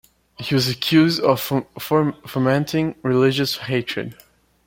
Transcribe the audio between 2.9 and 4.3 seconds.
religious hatred.